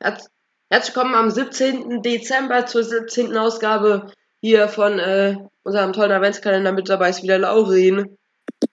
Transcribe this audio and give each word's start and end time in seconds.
Herz 0.00 0.28
Herzlich 0.72 0.94
willkommen 0.94 1.14
am 1.16 1.30
17. 1.30 2.00
Dezember 2.02 2.64
zur 2.64 2.84
17. 2.84 3.36
Ausgabe 3.36 4.06
hier 4.40 4.68
von 4.68 5.00
äh, 5.00 5.36
unserem 5.64 5.92
tollen 5.92 6.12
Adventskalender. 6.12 6.70
Mit 6.70 6.88
dabei 6.88 7.10
ist 7.10 7.24
wieder 7.24 7.38
Laurin. 7.40 8.16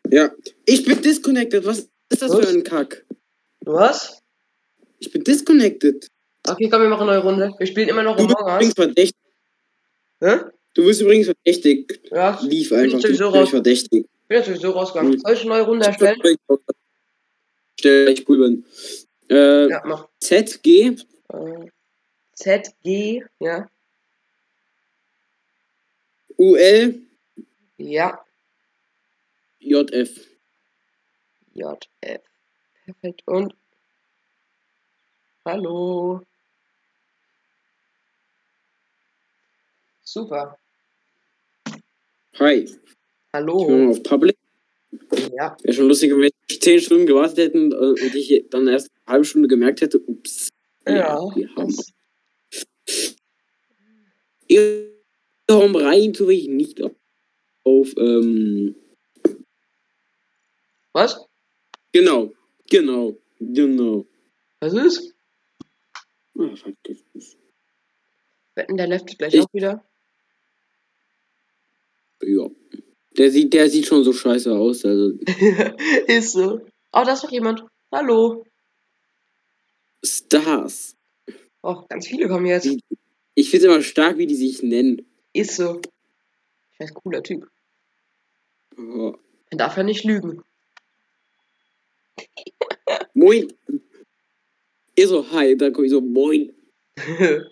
Ja, 0.10 0.30
ich 0.66 0.86
bin 0.86 1.02
disconnected. 1.02 1.66
Was 1.66 1.80
ist 2.10 2.22
das 2.22 2.30
Was? 2.32 2.40
für 2.46 2.50
ein 2.50 2.64
Kack? 2.64 3.04
Was? 3.62 4.22
Ich 5.00 5.12
bin 5.12 5.24
disconnected. 5.24 6.08
Okay, 6.48 6.70
komm, 6.70 6.84
wir 6.84 6.90
machen 6.90 7.10
eine 7.10 7.18
neue 7.20 7.24
Runde. 7.24 7.52
Wir 7.58 7.66
spielen 7.66 7.90
immer 7.90 8.04
noch 8.04 8.16
Du 8.16 8.28
bist 8.28 8.38
Among 8.40 8.54
übrigens 8.56 8.78
Us. 8.78 8.86
verdächtig. 8.86 9.18
Hä? 10.22 10.40
Du 10.76 10.86
bist 10.86 11.02
übrigens 11.02 11.26
verdächtig. 11.26 12.02
Ja, 12.12 12.40
ich 12.42 12.48
Lief 12.48 12.70
bin 12.70 12.80
einfach. 12.80 12.94
Natürlich 12.98 13.18
so 13.18 13.32
bist 13.32 13.42
raus. 13.42 13.50
verdächtig. 13.50 14.06
bin 14.28 14.38
natürlich 14.38 14.62
so 14.62 14.70
rausgegangen. 14.70 15.14
Hm. 15.14 15.20
Soll 15.20 15.34
ich 15.34 15.42
eine 15.42 15.50
neue 15.50 15.62
Runde 15.64 15.86
erstellen? 15.88 16.22
Stell 17.80 18.10
ich 18.10 18.30
cool 18.30 18.38
bin. 18.38 18.66
Äh, 19.36 19.68
Ja, 19.70 19.82
mach. 19.84 20.08
ZG 20.22 20.96
Äh, 21.30 21.70
ZG, 22.34 23.24
ja. 23.40 23.70
UL 26.38 27.02
Ja. 27.78 28.24
JF. 29.60 30.28
JF. 31.54 32.22
Perfekt. 32.86 33.24
Und. 33.26 33.56
Hallo. 35.44 36.22
Super. 40.04 40.58
Hi. 42.40 42.54
Ich 42.60 42.72
bin 42.72 42.82
Hallo. 43.34 43.90
auf 43.92 44.04
Public. 44.04 44.38
Ja. 45.36 45.58
Wäre 45.62 45.74
schon 45.74 45.88
lustig, 45.88 46.12
wenn 46.12 46.22
wir 46.22 46.32
10 46.48 46.82
Stunden 46.82 47.06
gewartet 47.06 47.38
hätten 47.38 47.72
äh, 47.72 47.76
und 47.76 48.16
ich 48.16 48.46
dann 48.50 48.68
erst 48.68 48.90
eine 49.06 49.14
halbe 49.14 49.26
Stunde 49.26 49.48
gemerkt 49.48 49.82
hätte, 49.82 50.00
ups. 50.00 50.50
Ja. 50.88 51.20
das- 51.56 51.94
Warum 55.48 55.76
rein 55.76 56.14
tue 56.14 56.34
ich 56.34 56.48
nicht 56.48 56.82
auf, 56.82 56.92
auf 57.64 57.94
ähm, 57.98 58.76
Was? 60.94 61.26
genau, 61.92 62.34
genau, 62.70 63.18
genau. 63.40 64.06
Was 64.60 64.74
ist? 64.74 65.14
Ah, 66.38 66.50
das 66.84 66.98
ist- 67.14 67.38
Wetten, 68.56 68.78
der 68.78 68.88
left 68.88 69.18
gleich 69.18 69.34
Ich- 69.34 69.42
auch 69.42 69.54
wieder. 69.54 69.84
Ja. 72.22 72.50
Der 73.18 73.32
sieht, 73.32 73.54
der 73.54 73.70
sieht 73.70 73.86
schon 73.86 74.04
so 74.04 74.12
scheiße 74.14 74.52
aus. 74.54 74.84
Also 74.86 75.14
ist 76.08 76.32
so. 76.34 76.62
Oh, 76.92 77.04
da 77.06 77.14
ist 77.14 77.24
noch 77.24 77.32
jemand. 77.32 77.64
Hallo. 77.92 78.46
Stars. 80.04 80.96
Oh, 81.62 81.84
ganz 81.90 82.08
viele 82.08 82.28
kommen 82.28 82.46
jetzt. 82.46 82.70
Ich 83.36 83.50
finde 83.50 83.68
es 83.68 83.74
immer 83.74 83.84
stark, 83.84 84.18
wie 84.18 84.28
die 84.28 84.36
sich 84.36 84.64
nennen. 84.64 85.06
Ist 85.34 85.56
so. 85.56 85.82
Ich 86.74 86.80
weiß, 86.80 86.94
cooler 86.94 87.24
Typ. 87.24 87.50
Oh. 88.78 89.16
Man 89.52 89.58
darf 89.58 89.78
ja 89.78 89.84
nicht 89.84 90.04
lügen. 90.04 90.44
Moin. 93.14 93.52
Ihr 94.96 95.08
so, 95.08 95.32
hi, 95.32 95.56
dann 95.56 95.74
komme 95.74 95.88
ich 95.88 95.92
so, 95.92 96.02
moin. 96.02 96.54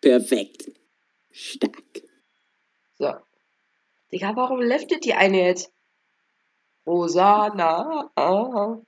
Perfekt. 0.00 0.70
Stark. 1.30 2.02
so. 2.98 3.14
Digga, 4.12 4.34
warum 4.36 4.60
leftet 4.60 5.04
die 5.04 5.14
eine 5.14 5.44
jetzt? 5.44 5.72
Rosana. 6.86 8.10
Ah. 8.14 8.80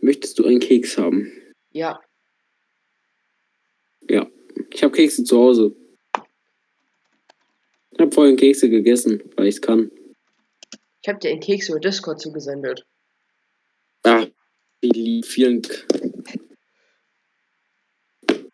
Möchtest 0.00 0.38
du 0.38 0.46
einen 0.46 0.60
Keks 0.60 0.96
haben? 0.98 1.30
Ja. 1.72 2.00
Ja. 4.08 4.26
Ich 4.72 4.82
habe 4.82 4.94
Kekse 4.94 5.24
zu 5.24 5.38
Hause. 5.38 5.74
Ich 7.92 8.00
habe 8.00 8.12
vorhin 8.12 8.36
Kekse 8.36 8.70
gegessen, 8.70 9.22
weil 9.36 9.46
ich 9.46 9.56
es 9.56 9.62
kann. 9.62 9.90
Ich 11.02 11.08
hab 11.08 11.20
dir 11.20 11.30
einen 11.30 11.40
Keks 11.40 11.68
über 11.68 11.80
Discord 11.80 12.20
zugesendet. 12.20 12.86
Ah. 14.04 14.26
Vielen. 14.82 15.62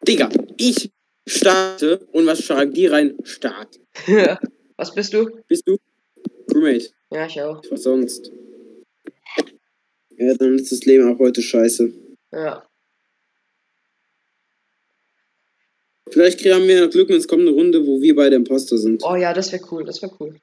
Digga, 0.07 0.29
ich 0.57 0.91
starte 1.27 1.99
und 2.13 2.27
was 2.27 2.43
schreiben 2.43 2.73
die 2.73 2.87
rein? 2.87 3.17
Start. 3.25 3.81
Was 4.79 4.93
bist 4.93 5.15
du? 5.15 5.31
Bist 5.49 5.67
du? 5.67 5.79
Crewmate. 6.51 6.91
Ja, 7.11 7.25
ich 7.27 7.41
auch. 7.41 7.63
Was 7.71 7.83
sonst? 7.83 8.31
Ja, 10.19 10.35
dann 10.35 10.57
ist 10.57 10.73
das 10.73 10.85
Leben 10.85 11.13
auch 11.13 11.19
heute 11.19 11.43
scheiße. 11.43 11.93
Ja. 12.33 12.67
Vielleicht 16.09 16.41
kriegen 16.41 16.67
wir 16.67 16.85
noch 16.85 16.91
Glück 16.91 17.11
und 17.11 17.17
es 17.17 17.29
kommt 17.29 17.43
eine 17.43 17.51
Runde, 17.51 17.87
wo 17.87 18.01
wir 18.01 18.15
beide 18.15 18.37
Imposter 18.37 18.79
sind. 18.79 19.03
Oh 19.05 19.17
ja, 19.17 19.35
das 19.35 19.53
wäre 19.53 19.63
cool, 19.71 19.85
das 19.85 20.01
wäre 20.03 20.13
cool. 20.21 20.37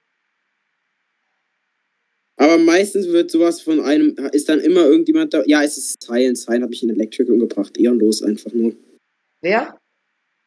Aber 2.35 2.57
meistens 2.57 3.07
wird 3.07 3.31
sowas 3.31 3.61
von 3.61 3.79
einem, 3.79 4.16
ist 4.34 4.50
dann 4.50 4.59
immer 4.59 4.85
irgendjemand 4.85 5.34
da. 5.34 5.44
Ja, 5.45 5.63
es 5.63 5.78
ist 5.78 6.01
Cyan. 6.03 6.35
Cyan 6.35 6.63
habe 6.63 6.73
ich 6.73 6.84
in 6.84 6.90
Electrical 6.90 7.34
umgebracht. 7.34 7.78
Ehrenlos 7.78 8.22
einfach 8.22 8.51
nur. 8.51 8.73
Wer? 9.41 9.78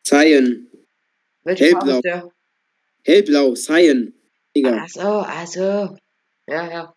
Cyan. 0.07 0.67
Welche 1.45 1.71
Farbe 1.71 1.87
Hellblau. 1.87 1.97
ist 1.97 2.05
der? 2.05 2.33
Hellblau. 3.05 3.55
Cyan. 3.55 4.13
Digga, 4.55 4.83
Ach 4.83 4.89
so, 4.89 5.01
also. 5.01 5.97
Ja, 6.49 6.71
ja. 6.71 6.96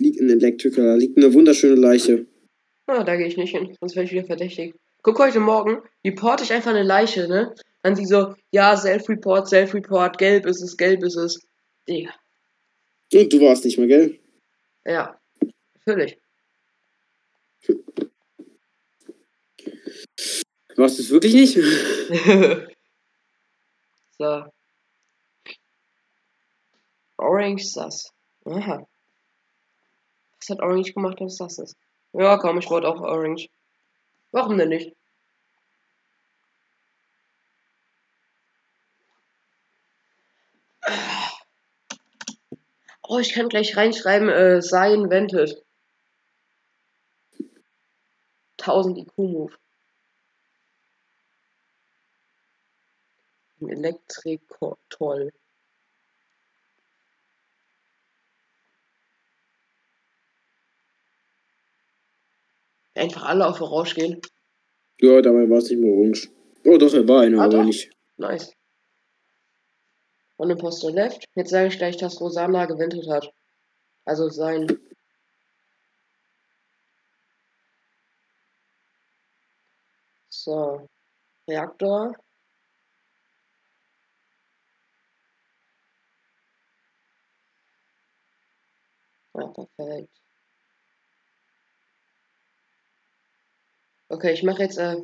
Liegt 0.00 0.20
in 0.20 0.30
Electrical. 0.30 0.84
Da 0.84 0.94
liegt 0.94 1.16
eine 1.16 1.32
wunderschöne 1.32 1.74
Leiche. 1.74 2.26
Ah, 2.86 3.02
da 3.02 3.16
gehe 3.16 3.26
ich 3.26 3.36
nicht 3.36 3.56
hin, 3.56 3.76
sonst 3.80 3.96
werde 3.96 4.06
ich 4.06 4.12
wieder 4.12 4.24
verdächtig. 4.24 4.74
Guck 5.02 5.18
heute 5.18 5.40
Morgen, 5.40 5.82
reporte 6.04 6.44
ich 6.44 6.52
einfach 6.52 6.70
eine 6.70 6.82
Leiche, 6.82 7.28
ne? 7.28 7.54
Dann 7.82 7.96
sie 7.96 8.06
so, 8.06 8.34
ja, 8.50 8.76
Self-Report, 8.76 9.48
Self-Report, 9.48 10.18
gelb 10.18 10.46
ist 10.46 10.62
es, 10.62 10.76
gelb 10.76 11.02
ist 11.02 11.16
es. 11.16 11.40
Digga. 11.88 12.14
Und 13.12 13.32
du 13.32 13.40
warst 13.40 13.64
nicht 13.64 13.78
mehr, 13.78 13.86
gell? 13.86 14.18
Ja, 14.84 15.20
natürlich. 15.84 16.18
Warst 20.76 20.98
du 20.98 21.02
es 21.02 21.10
wirklich 21.10 21.34
nicht? 21.34 21.54
so. 24.18 24.44
Orange 27.18 27.64
Sass. 27.64 28.10
Aha. 28.44 28.86
Was 30.46 30.58
hat 30.58 30.62
Orange 30.62 30.92
gemacht, 30.92 31.20
dass 31.20 31.38
das 31.38 31.58
ist? 31.58 31.76
Ja, 32.12 32.36
komm, 32.38 32.58
ich 32.58 32.70
wollte 32.70 32.86
auch 32.86 33.00
Orange. 33.00 33.48
Warum 34.30 34.56
denn 34.56 34.68
nicht? 34.68 34.94
Oh, 43.02 43.18
ich 43.18 43.32
kann 43.32 43.48
gleich 43.48 43.76
reinschreiben, 43.76 44.28
äh, 44.28 44.62
sei 44.62 44.94
invented. 44.94 45.64
1000 48.58 48.98
IQ-Move. 48.98 49.52
Elektrik, 53.60 54.42
Einfach 62.96 63.24
alle 63.26 63.46
auf 63.46 63.60
Orange 63.60 63.94
gehen. 63.94 64.20
Ja, 65.00 65.20
dabei 65.20 65.48
war 65.50 65.58
es 65.58 65.68
nicht 65.70 65.80
mehr 65.80 65.92
orange. 65.92 66.28
Oh, 66.64 66.78
doch, 66.78 66.92
er 66.94 67.06
war 67.06 67.20
einer, 67.22 67.40
Ah, 67.40 67.44
aber 67.44 67.58
doch. 67.58 67.64
nicht. 67.64 67.90
Nice. 68.16 68.52
Und 70.38 70.50
Imposter 70.50 70.90
left. 70.90 71.24
Jetzt 71.34 71.50
sage 71.50 71.68
ich 71.68 71.76
gleich, 71.78 71.96
dass 71.98 72.20
Rosanna 72.20 72.64
gewendet 72.66 73.06
hat. 73.08 73.30
Also 74.06 74.28
sein. 74.30 74.66
So. 80.30 80.86
Reaktor. 81.48 82.14
Ja, 89.34 89.46
perfekt. 89.48 90.25
Okay, 94.08 94.32
ich 94.32 94.42
mache 94.42 94.62
jetzt 94.62 94.78
äh, 94.78 94.96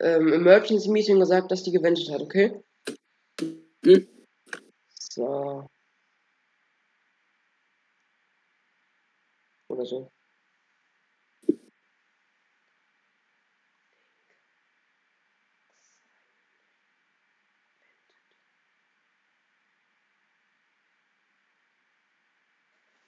ähm, 0.00 0.32
Emergency 0.32 0.90
Meeting 0.90 1.18
gesagt, 1.20 1.50
dass 1.50 1.62
die 1.62 1.72
gewendet 1.72 2.10
hat, 2.10 2.20
okay? 2.20 2.60
Hm? 3.84 4.08
So. 4.98 5.68
Oder 9.68 9.86
so. 9.86 10.10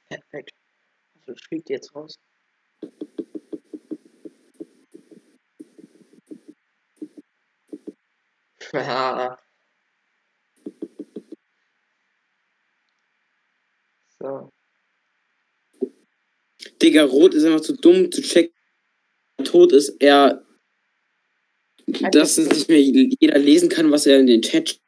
Perfekt. 0.09 0.53
Also 1.27 1.35
fliegt 1.49 1.69
jetzt 1.69 1.95
raus. 1.95 2.19
Ja. 8.87 9.39
So. 14.19 14.53
Digga, 16.83 17.05
Rot 17.05 17.35
ist 17.35 17.45
einfach 17.45 17.61
zu 17.61 17.77
dumm 17.77 18.11
zu 18.11 18.23
checken. 18.23 18.55
Tot 19.45 19.73
ist 19.73 19.91
er. 20.01 20.45
Dass 22.13 22.37
es 22.37 22.49
nicht 22.49 22.69
mehr 22.69 22.83
jeder 22.83 23.39
lesen 23.39 23.69
kann, 23.71 23.91
was 23.91 24.07
er 24.07 24.19
in 24.19 24.27
den 24.27 24.43
Chat 24.43 24.79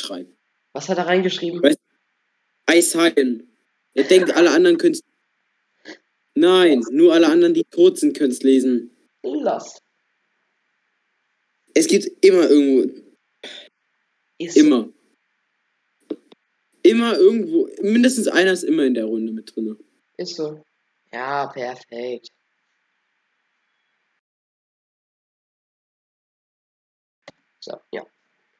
schreibt. 0.00 0.32
Was 0.72 0.88
hat 0.88 0.98
er 0.98 1.06
reingeschrieben? 1.06 1.60
Eishaien. 2.64 3.50
Er 3.94 4.04
denkt, 4.04 4.34
alle 4.34 4.50
anderen 4.50 4.78
können 4.78 4.94
es. 4.94 5.02
Nein, 6.34 6.84
nur 6.90 7.12
alle 7.12 7.26
anderen, 7.26 7.52
die 7.52 7.64
tot 7.64 7.98
sind, 7.98 8.16
können 8.16 8.30
es 8.30 8.42
lesen. 8.42 8.96
Lost. 9.22 9.82
Es 11.74 11.86
gibt 11.86 12.24
immer 12.24 12.48
irgendwo. 12.48 13.07
Ist 14.38 14.56
Immer. 14.56 14.88
Immer 16.82 17.18
irgendwo. 17.18 17.68
Mindestens 17.82 18.28
einer 18.28 18.52
ist 18.52 18.62
immer 18.62 18.84
in 18.84 18.94
der 18.94 19.04
Runde 19.04 19.32
mit 19.32 19.54
drin. 19.54 19.76
Ist 20.16 20.36
so. 20.36 20.62
Ja, 21.12 21.46
perfekt. 21.48 22.28
So, 27.60 27.76
ja. 27.92 28.06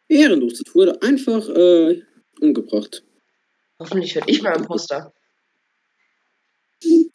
Ehrenlos. 0.08 0.60
Das 0.62 0.74
wurde 0.74 1.00
einfach 1.02 1.48
äh, 1.48 2.02
umgebracht. 2.40 3.04
Hoffentlich 3.78 4.14
werde 4.16 4.30
ich 4.30 4.42
mal 4.42 4.56
Imposter. 4.56 5.12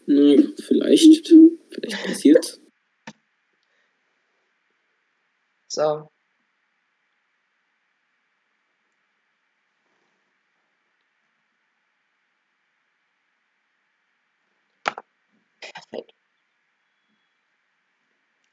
Na, 0.05 0.43
vielleicht. 0.57 1.33
Vielleicht 1.69 2.05
passiert. 2.05 2.59
So. 5.67 6.09
Perfekt. 15.59 16.13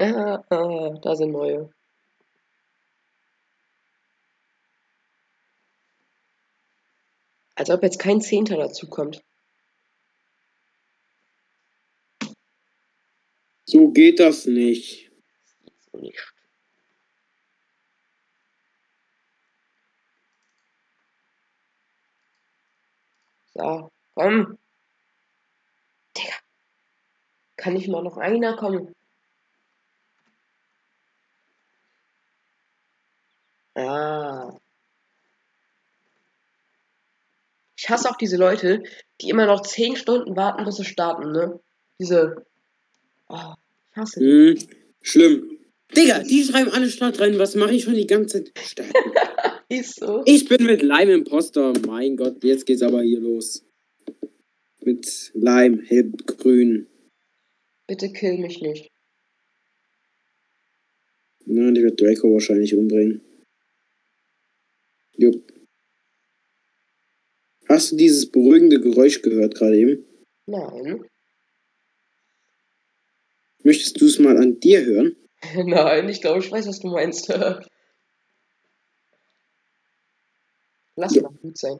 Ah, 0.02 0.42
ah, 0.48 0.98
da 1.02 1.14
sind 1.14 1.32
neue. 1.32 1.68
Als 7.54 7.68
ob 7.68 7.82
jetzt 7.82 7.98
kein 7.98 8.22
Zehnter 8.22 8.56
dazu 8.56 8.88
kommt. 8.88 9.22
So 13.66 13.90
geht 13.90 14.20
das 14.20 14.46
nicht. 14.46 15.10
So 15.92 15.98
nicht. 15.98 16.32
So, 23.52 23.90
komm. 24.14 24.58
Digga. 26.16 26.34
Kann 27.56 27.74
nicht 27.74 27.88
mal 27.88 28.02
noch 28.02 28.16
einer 28.16 28.56
kommen? 28.56 28.94
Ah. 33.88 34.60
Ich 37.76 37.88
hasse 37.88 38.10
auch 38.10 38.16
diese 38.16 38.36
Leute, 38.36 38.82
die 39.20 39.30
immer 39.30 39.46
noch 39.46 39.62
10 39.62 39.96
Stunden 39.96 40.36
warten, 40.36 40.64
bis 40.64 40.76
sie 40.76 40.84
starten, 40.84 41.32
ne? 41.32 41.60
Diese. 41.98 42.44
Oh, 43.28 43.54
ich 43.90 43.96
hasse 43.96 44.20
die. 44.20 44.60
Hm, 44.60 44.68
schlimm. 45.02 45.58
Digga, 45.96 46.20
die 46.20 46.44
schreiben 46.44 46.70
alle 46.70 46.90
Stadt 46.90 47.18
rein. 47.20 47.38
Was 47.38 47.54
mache 47.54 47.74
ich 47.74 47.84
schon 47.84 47.94
die 47.94 48.06
ganze 48.06 48.44
Zeit? 48.44 48.52
Ist 49.68 50.00
so. 50.00 50.22
Ich 50.26 50.48
bin 50.48 50.64
mit 50.64 50.82
Lime 50.82 51.12
Imposter. 51.12 51.72
Mein 51.86 52.16
Gott, 52.16 52.42
jetzt 52.44 52.66
geht's 52.66 52.82
aber 52.82 53.02
hier 53.02 53.20
los. 53.20 53.64
Mit 54.80 55.30
Lime, 55.34 55.82
hellgrün. 55.86 56.86
Bitte 57.86 58.12
kill 58.12 58.38
mich 58.38 58.60
nicht. 58.60 58.90
Na, 61.46 61.70
die 61.70 61.82
wird 61.82 62.00
Draco 62.00 62.32
wahrscheinlich 62.32 62.74
umbringen. 62.76 63.20
Jupp. 65.20 65.52
Hast 67.68 67.92
du 67.92 67.96
dieses 67.96 68.30
beruhigende 68.30 68.80
Geräusch 68.80 69.20
gehört 69.22 69.54
gerade 69.54 69.76
eben? 69.78 70.04
Nein. 70.46 71.04
Möchtest 73.62 74.00
du 74.00 74.06
es 74.06 74.18
mal 74.18 74.38
an 74.38 74.58
dir 74.60 74.84
hören? 74.84 75.16
Nein, 75.66 76.08
ich 76.08 76.20
glaube, 76.22 76.40
ich 76.40 76.50
weiß, 76.50 76.66
was 76.68 76.80
du 76.80 76.88
meinst. 76.88 77.28
Lass 80.96 81.14
Ja. 81.14 81.22
mal 81.22 81.32
gut 81.42 81.56
sein. 81.58 81.78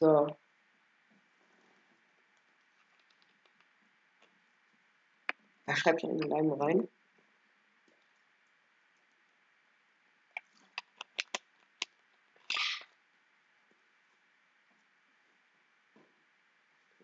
So. 0.00 0.37
Da 5.68 5.76
schreibt 5.76 6.02
er 6.02 6.08
in 6.08 6.16
den 6.16 6.30
Leim 6.30 6.50
rein. 6.50 6.88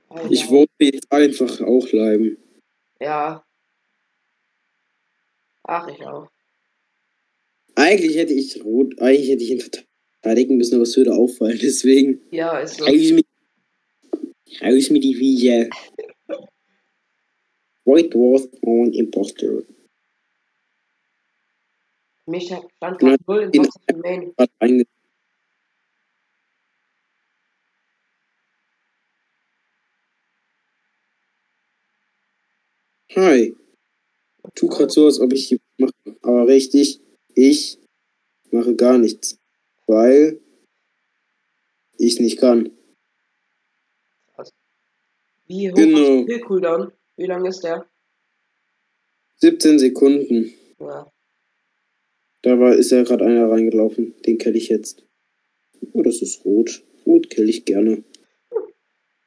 Ein 0.08 0.32
Ich 0.32 0.48
wollte 0.48 0.72
jetzt 0.78 1.12
einfach 1.12 1.60
auch 1.60 1.92
Lime. 1.92 2.38
Ja. 3.00 3.44
Ach, 5.64 5.86
ich 5.88 6.02
auch. 6.06 6.30
Eigentlich 7.74 8.16
hätte 8.16 8.32
ich 8.32 8.64
rot, 8.64 8.98
eigentlich 8.98 9.28
hätte 9.28 9.42
ich 9.42 9.50
ihn 9.50 9.60
verteidigen 9.60 10.56
müssen, 10.56 10.76
aber 10.76 10.84
es 10.84 10.96
würde 10.96 11.12
auffallen. 11.12 11.58
Deswegen. 11.60 12.22
Ja, 12.30 12.58
ist 12.60 12.78
so. 12.78 12.84
Raus 12.86 13.10
mit, 13.10 14.90
mit 14.90 15.04
die 15.04 15.14
Viecher. 15.16 15.68
White 17.84 18.14
was 18.14 18.48
on 18.66 18.92
Imposter. 18.92 19.62
Mich 22.26 22.50
hat 22.52 22.64
stand 22.76 23.02
Ja, 23.02 23.08
gerade 23.08 23.24
null 23.26 23.42
im 23.42 23.50
in- 23.52 23.62
Box 23.62 23.76
für 23.86 23.96
Main. 23.98 24.34
Hat 24.38 24.50
einge- 24.60 24.86
Hi. 33.16 33.54
Tu 34.54 34.66
grad 34.68 34.90
so, 34.92 35.06
als 35.06 35.20
ob 35.20 35.32
ich 35.32 35.48
die 35.48 35.60
mache. 35.78 35.92
Aber 36.22 36.46
richtig, 36.46 37.00
ich 37.34 37.78
mache 38.50 38.74
gar 38.74 38.98
nichts. 38.98 39.38
Weil 39.86 40.40
ich 41.98 42.20
nicht 42.20 42.38
kann. 42.38 42.70
Wie 45.46 45.70
hoch 45.70 45.76
Genau. 45.76 46.20
ist 46.20 46.28
der 46.28 46.40
Cooldown? 46.40 46.92
Wie 47.16 47.26
lang 47.26 47.44
ist 47.44 47.62
der? 47.62 47.86
17 49.36 49.78
Sekunden. 49.78 50.52
Ja. 50.78 51.10
Da 52.42 52.58
war, 52.58 52.74
ist 52.74 52.90
ja 52.90 53.02
gerade 53.02 53.24
einer 53.24 53.50
reingelaufen. 53.50 54.14
Den 54.22 54.38
kenne 54.38 54.56
ich 54.56 54.68
jetzt. 54.68 55.04
Oh, 55.92 56.02
das 56.02 56.22
ist 56.22 56.44
rot. 56.44 56.82
Rot 57.06 57.30
kill 57.30 57.48
ich 57.48 57.64
gerne. 57.64 58.04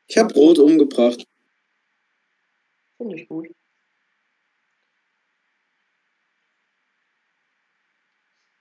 Ich 0.07 0.17
habe 0.17 0.33
rot 0.33 0.59
umgebracht. 0.59 1.25
Finde 2.97 3.15
ich 3.15 3.27
gut. 3.27 3.47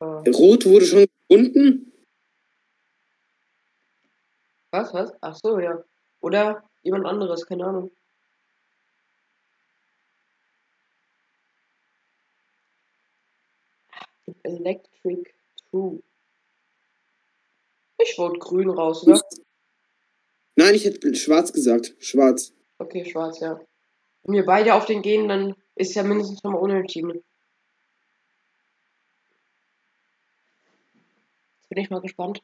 Äh, 0.01 0.31
Rot 0.31 0.67
wurde 0.67 0.85
schon 0.85 1.07
gefunden? 1.29 1.93
was, 4.77 4.93
was? 4.93 5.13
Ach 5.21 5.37
so, 5.37 5.59
ja. 5.59 5.83
Oder 6.21 6.63
jemand 6.83 7.07
anderes, 7.07 7.47
keine 7.47 7.65
Ahnung. 7.65 7.91
Electric 14.43 15.31
True. 15.71 16.03
Ich 17.99 18.15
vote 18.15 18.39
grün 18.39 18.71
raus, 18.71 19.07
oder? 19.07 19.21
Nein, 20.57 20.75
ich 20.75 20.85
hätte 20.85 21.15
schwarz 21.15 21.53
gesagt. 21.53 21.95
Schwarz. 21.99 22.53
Okay, 22.79 23.05
schwarz, 23.05 23.41
ja. 23.41 23.61
Wenn 24.25 24.35
wir 24.35 24.45
beide 24.45 24.75
auf 24.75 24.87
den 24.87 25.03
gehen, 25.03 25.29
dann 25.29 25.55
ist 25.75 25.95
ja 25.95 26.03
mindestens 26.03 26.43
nochmal 26.43 26.61
unentschieden. 26.61 27.23
Jetzt 31.61 31.69
bin 31.69 31.79
ich 31.79 31.91
mal 31.91 32.01
gespannt. 32.01 32.43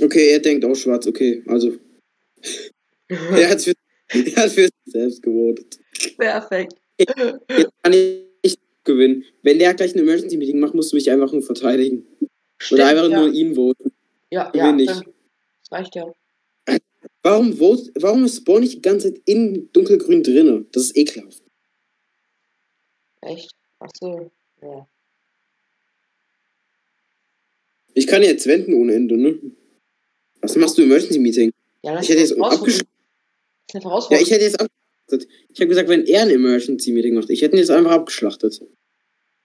Okay, 0.00 0.30
er 0.30 0.40
denkt 0.40 0.64
auch 0.64 0.74
schwarz. 0.74 1.06
Okay, 1.06 1.42
also. 1.46 1.76
er 3.08 3.50
hat 3.50 3.60
für, 3.60 3.74
er 4.08 4.36
hat 4.36 4.50
für 4.50 4.62
sich 4.62 4.70
selbst 4.84 5.22
gewotet. 5.22 5.78
Perfekt. 6.16 6.74
Jetzt 6.98 7.72
kann 7.82 7.92
ich 7.92 8.29
gewinnen. 8.84 9.24
Wenn 9.42 9.58
der 9.58 9.74
gleich 9.74 9.94
ein 9.94 10.00
Emergency 10.00 10.36
Meeting 10.36 10.60
macht, 10.60 10.74
musst 10.74 10.92
du 10.92 10.96
mich 10.96 11.10
einfach 11.10 11.32
nur 11.32 11.42
verteidigen. 11.42 12.06
Oder 12.70 12.86
einfach 12.86 13.08
ja. 13.08 13.20
nur 13.20 13.32
ihn 13.32 13.54
voten. 13.54 13.92
Ja, 14.30 14.50
ja, 14.54 14.76
ich. 14.76 14.90
stimmt. 14.90 15.14
Das 15.62 15.72
reicht 15.72 15.94
ja. 15.96 16.12
Warum, 17.22 17.56
vote, 17.56 17.90
warum 17.96 18.26
spawn 18.28 18.62
ich 18.62 18.76
die 18.76 18.82
ganze 18.82 19.12
Zeit 19.12 19.22
in 19.26 19.68
dunkelgrün 19.72 20.22
drinne? 20.22 20.64
Das 20.72 20.84
ist 20.84 20.96
ekelhaft. 20.96 21.42
Echt? 23.20 23.50
Ach 23.78 23.90
so. 23.98 24.30
Ja. 24.62 24.86
Ich 27.94 28.06
kann 28.06 28.22
jetzt 28.22 28.46
wenden 28.46 28.74
ohne 28.74 28.94
Ende, 28.94 29.16
ne? 29.16 29.38
Was 30.40 30.56
machst 30.56 30.78
du 30.78 30.82
Emergency 30.82 31.18
Meeting? 31.18 31.52
Ja, 31.82 31.92
lass 31.92 32.04
Ich 32.04 32.10
hätte 32.10 32.20
jetzt 32.20 32.40
abgeschlossen. 32.40 32.86
Ja, 34.10 34.20
ich 34.20 34.30
hätte 34.30 34.44
jetzt 34.44 34.60
abgeschlachtet. 35.10 35.28
Ich 35.48 35.60
habe 35.60 35.68
gesagt, 35.68 35.88
wenn 35.88 36.06
er 36.06 36.22
ein 36.22 36.30
Emergency 36.30 36.92
Meeting 36.92 37.14
macht, 37.14 37.30
ich 37.30 37.42
hätte 37.42 37.56
ihn 37.56 37.60
jetzt 37.60 37.70
einfach 37.70 37.92
abgeschlachtet. 37.92 38.60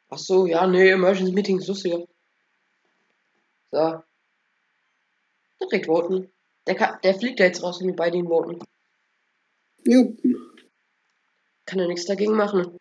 Ach 0.09 0.17
so, 0.17 0.45
ja, 0.45 0.67
nee, 0.67 0.89
Emergency 0.89 1.33
Meeting 1.33 1.59
ist 1.59 1.67
lustiger. 1.67 2.05
So. 3.71 4.03
Direkt 5.61 5.87
voten. 5.87 6.31
Der, 6.67 6.75
kann, 6.75 6.99
der 7.03 7.15
fliegt 7.15 7.39
ja 7.39 7.45
jetzt 7.45 7.63
raus, 7.63 7.79
wenn 7.79 7.87
wir 7.87 7.95
beide 7.95 8.17
ihn 8.17 8.27
voten. 8.27 8.59
Jo. 9.85 10.15
Kann 11.65 11.79
er 11.79 11.87
nichts 11.87 12.05
dagegen 12.05 12.35
machen. 12.35 12.77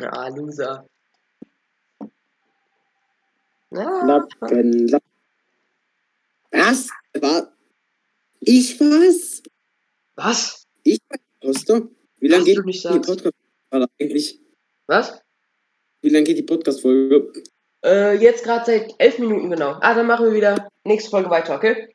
Ah, 0.00 0.28
Loser. 0.28 0.86
Ja, 3.70 4.06
Lappen, 4.06 4.88
Lappen. 4.88 5.07
Was? 6.50 6.88
War 7.20 7.52
ich 8.40 8.80
was? 8.80 9.42
was? 10.16 10.66
Ich 10.82 11.00
Imposter? 11.40 11.88
Wie 12.18 12.28
lange 12.28 12.44
geht 12.44 12.58
die. 12.58 13.00
Podcast 13.00 13.34
eigentlich? 13.98 14.40
Was? 14.86 15.20
Wie 16.00 16.08
lange 16.08 16.24
geht 16.24 16.38
die 16.38 16.42
Podcast-Folge? 16.42 17.32
Äh, 17.84 18.16
jetzt 18.18 18.44
gerade 18.44 18.64
seit 18.66 18.94
elf 18.98 19.18
Minuten 19.18 19.50
genau. 19.50 19.78
Ah, 19.80 19.94
dann 19.94 20.06
machen 20.06 20.26
wir 20.26 20.34
wieder 20.34 20.68
nächste 20.84 21.10
Folge 21.10 21.30
weiter, 21.30 21.56
okay? 21.56 21.94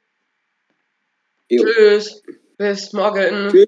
Jo. 1.49 1.63
Tschüss. 1.63 2.21
Bis 2.57 2.93
morgen. 2.93 3.49
Tschüss. 3.49 3.67